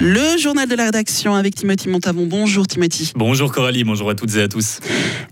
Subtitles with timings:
[0.00, 2.26] Le journal de la rédaction avec Timothy Montavon.
[2.26, 3.12] Bonjour Timothy.
[3.16, 4.80] Bonjour Coralie, bonjour à toutes et à tous.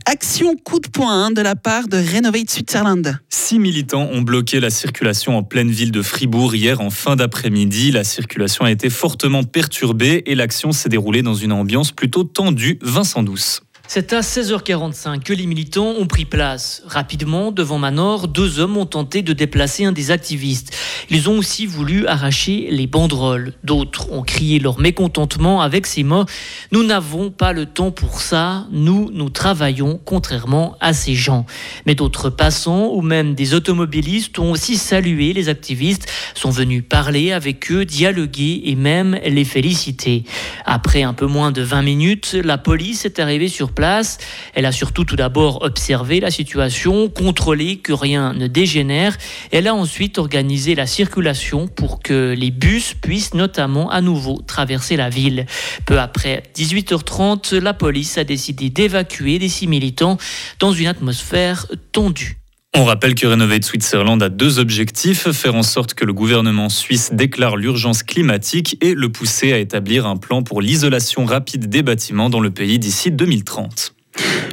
[0.06, 3.18] Action coup de poing de la part de Renovate Switzerland.
[3.28, 7.92] Six militants ont bloqué la circulation en pleine ville de Fribourg hier en fin d'après-midi.
[7.92, 12.78] La circulation a été fortement perturbée et l'action s'est déroulée dans une ambiance plutôt tendue.
[12.82, 13.60] Vincent Douce.
[13.86, 16.82] C'est à 16h45 que les militants ont pris place.
[16.86, 20.74] Rapidement, devant Manor, deux hommes ont tenté de déplacer un des activistes.
[21.10, 23.52] Ils ont aussi voulu arracher les banderoles.
[23.62, 26.24] D'autres ont crié leur mécontentement avec ces mots
[26.72, 31.44] Nous n'avons pas le temps pour ça, nous, nous travaillons contrairement à ces gens.
[31.84, 37.32] Mais d'autres passants ou même des automobilistes ont aussi salué les activistes, sont venus parler
[37.32, 40.24] avec eux, dialoguer et même les féliciter.
[40.64, 44.18] Après un peu moins de 20 minutes, la police est arrivée sur place.
[44.54, 49.16] Elle a surtout tout d'abord observé la situation, contrôlé que rien ne dégénère.
[49.52, 54.96] Elle a ensuite organisé la circulation pour que les bus puissent notamment à nouveau traverser
[54.96, 55.46] la ville.
[55.86, 60.18] Peu après 18h30, la police a décidé d'évacuer les six militants
[60.60, 62.43] dans une atmosphère tendue.
[62.76, 67.10] On rappelle que Renovate Switzerland a deux objectifs, faire en sorte que le gouvernement suisse
[67.12, 72.30] déclare l'urgence climatique et le pousser à établir un plan pour l'isolation rapide des bâtiments
[72.30, 73.94] dans le pays d'ici 2030.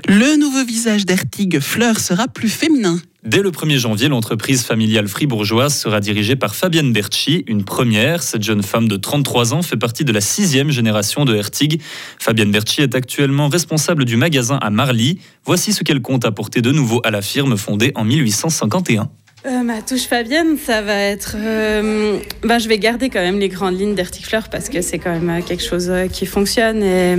[0.08, 3.00] Le nouveau visage d'Ertig Fleur sera plus féminin.
[3.24, 8.24] Dès le 1er janvier, l'entreprise familiale fribourgeoise sera dirigée par Fabienne Berchi, une première.
[8.24, 11.84] Cette jeune femme de 33 ans fait partie de la sixième génération de Hertig.
[12.18, 15.20] Fabienne Berchi est actuellement responsable du magasin à Marly.
[15.46, 19.12] Voici ce qu'elle compte apporter de nouveau à la firme fondée en 1851.
[19.48, 21.36] Euh, ma touche Fabienne, ça va être.
[21.36, 25.12] Euh, ben, je vais garder quand même les grandes lignes d'Erticfleur parce que c'est quand
[25.12, 27.16] même euh, quelque chose qui fonctionne et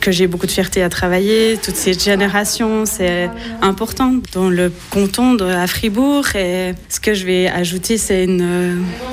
[0.00, 1.58] que j'ai beaucoup de fierté à travailler.
[1.62, 3.30] Toutes ces générations, c'est
[3.62, 6.26] important dans le canton de, à Fribourg.
[6.36, 8.24] Et ce que je vais ajouter, c'est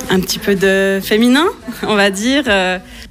[0.10, 1.46] un petit peu de féminin,
[1.84, 2.44] on va dire.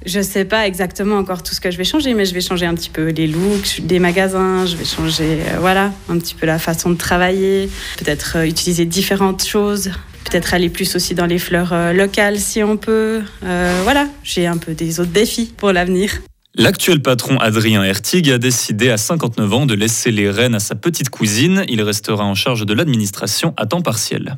[0.05, 2.67] Je sais pas exactement encore tout ce que je vais changer, mais je vais changer
[2.67, 4.67] un petit peu les looks des magasins.
[4.67, 7.67] Je vais changer, voilà, un petit peu la façon de travailler.
[7.97, 9.89] Peut-être utiliser différentes choses.
[10.25, 13.21] Peut-être aller plus aussi dans les fleurs euh, locales si on peut.
[13.43, 16.11] Euh, voilà, j'ai un peu des autres défis pour l'avenir.
[16.53, 20.75] L'actuel patron Adrien Hertig a décidé à 59 ans de laisser les rênes à sa
[20.75, 21.63] petite cousine.
[21.69, 24.37] Il restera en charge de l'administration à temps partiel.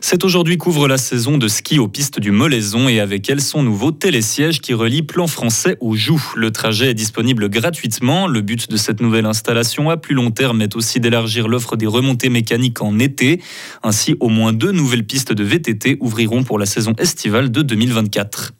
[0.00, 3.62] C'est aujourd'hui qu'ouvre la saison de ski aux pistes du Molaison et avec elle son
[3.62, 6.22] nouveau télésiège qui relie plan français au Joux.
[6.36, 8.26] Le trajet est disponible gratuitement.
[8.26, 11.86] Le but de cette nouvelle installation à plus long terme est aussi d'élargir l'offre des
[11.86, 13.40] remontées mécaniques en été.
[13.82, 18.52] Ainsi, au moins deux nouvelles pistes de VTT ouvriront pour la saison estivale de 2024.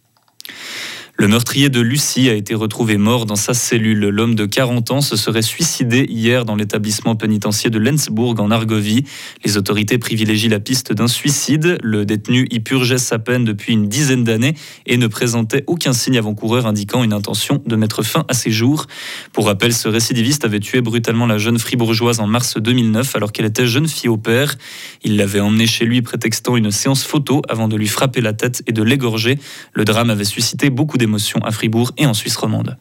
[1.16, 4.08] Le meurtrier de Lucie a été retrouvé mort dans sa cellule.
[4.08, 9.04] L'homme de 40 ans se serait suicidé hier dans l'établissement pénitentiaire de Lenzburg en Argovie.
[9.44, 11.78] Les autorités privilégient la piste d'un suicide.
[11.84, 14.54] Le détenu y purgeait sa peine depuis une dizaine d'années
[14.86, 18.88] et ne présentait aucun signe avant-coureur indiquant une intention de mettre fin à ses jours.
[19.32, 23.46] Pour rappel, ce récidiviste avait tué brutalement la jeune fribourgeoise en mars 2009 alors qu'elle
[23.46, 24.56] était jeune fille au père.
[25.04, 28.64] Il l'avait emmenée chez lui prétextant une séance photo avant de lui frapper la tête
[28.66, 29.38] et de l'égorger.
[29.74, 32.76] Le drame avait suscité beaucoup émotion à Fribourg et en Suisse romande.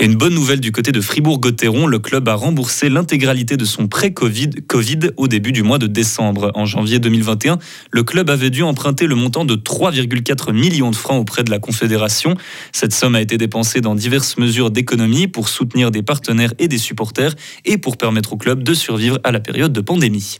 [0.00, 3.88] Et une bonne nouvelle du côté de Fribourg-Gotteron, le club a remboursé l'intégralité de son
[3.88, 6.52] prêt-Covid COVID au début du mois de décembre.
[6.54, 7.58] En janvier 2021,
[7.90, 11.58] le club avait dû emprunter le montant de 3,4 millions de francs auprès de la
[11.58, 12.36] Confédération.
[12.70, 16.78] Cette somme a été dépensée dans diverses mesures d'économie pour soutenir des partenaires et des
[16.78, 17.34] supporters
[17.64, 20.38] et pour permettre au club de survivre à la période de pandémie.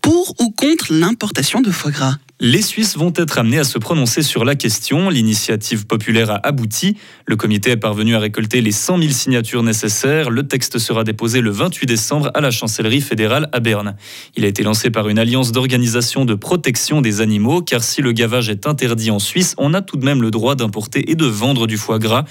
[0.00, 2.18] Pour ou contre l'importation de foie gras?
[2.44, 5.08] Les Suisses vont être amenés à se prononcer sur la question.
[5.08, 6.96] L'initiative populaire a abouti.
[7.24, 10.28] Le comité est parvenu à récolter les 100 000 signatures nécessaires.
[10.28, 13.94] Le texte sera déposé le 28 décembre à la chancellerie fédérale à Berne.
[14.34, 18.10] Il a été lancé par une alliance d'organisation de protection des animaux, car si le
[18.10, 21.26] gavage est interdit en Suisse, on a tout de même le droit d'importer et de
[21.26, 22.24] vendre du foie gras.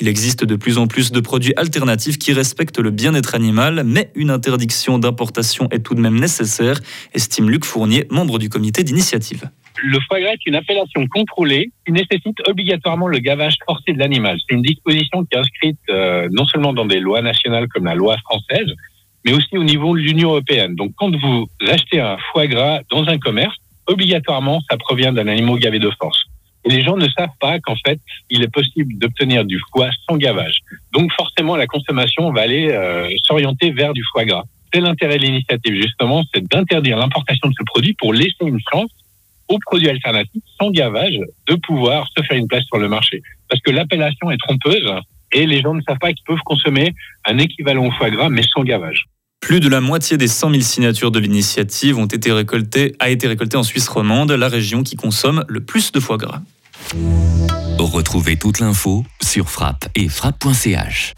[0.00, 4.12] Il existe de plus en plus de produits alternatifs qui respectent le bien-être animal, mais
[4.14, 6.80] une interdiction d'importation est tout de même nécessaire,
[7.12, 9.50] estime Luc Fournier, membre du comité d'initiative
[9.82, 14.38] le foie gras est une appellation contrôlée qui nécessite obligatoirement le gavage forcé de l'animal.
[14.40, 17.94] C'est une disposition qui est inscrite euh, non seulement dans des lois nationales comme la
[17.94, 18.72] loi française,
[19.24, 20.74] mais aussi au niveau de l'Union européenne.
[20.74, 25.58] Donc quand vous achetez un foie gras dans un commerce, obligatoirement ça provient d'un animal
[25.58, 26.24] gavé de force.
[26.64, 30.16] Et les gens ne savent pas qu'en fait, il est possible d'obtenir du foie sans
[30.16, 30.58] gavage.
[30.92, 34.44] Donc forcément, la consommation va aller euh, s'orienter vers du foie gras.
[34.72, 38.90] C'est l'intérêt de l'initiative, justement, c'est d'interdire l'importation de ce produit pour laisser une chance
[39.48, 41.18] aux produits alternatifs sans gavage
[41.48, 43.22] de pouvoir se faire une place sur le marché.
[43.48, 44.90] Parce que l'appellation est trompeuse
[45.32, 46.94] et les gens ne savent pas qu'ils peuvent consommer
[47.26, 49.04] un équivalent au foie gras mais sans gavage.
[49.40, 53.28] Plus de la moitié des 100 000 signatures de l'initiative ont été récoltées, a été
[53.28, 56.42] récoltée en Suisse romande, la région qui consomme le plus de foie gras.
[57.78, 61.14] Retrouvez toute l'info sur frappe et frappe.ch.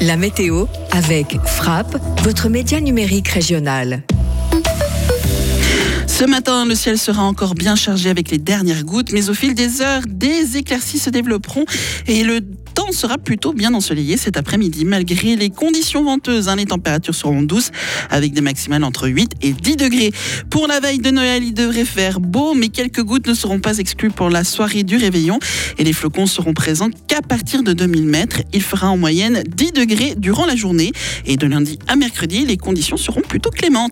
[0.00, 4.02] La météo avec Frappe, votre média numérique régional.
[6.10, 9.54] Ce matin, le ciel sera encore bien chargé avec les dernières gouttes, mais au fil
[9.54, 11.64] des heures, des éclaircies se développeront
[12.08, 12.40] et le
[12.74, 14.84] temps sera plutôt bien ensoleillé cet après-midi.
[14.84, 17.70] Malgré les conditions venteuses, hein, les températures seront douces
[18.10, 20.12] avec des maximales entre 8 et 10 degrés.
[20.50, 23.78] Pour la veille de Noël, il devrait faire beau, mais quelques gouttes ne seront pas
[23.78, 25.38] exclues pour la soirée du réveillon
[25.78, 28.42] et les flocons seront présents qu'à partir de 2000 mètres.
[28.52, 30.92] Il fera en moyenne 10 degrés durant la journée
[31.24, 33.88] et de lundi à mercredi, les conditions seront plutôt clémentes.